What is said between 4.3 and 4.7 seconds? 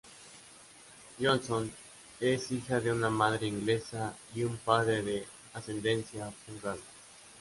y un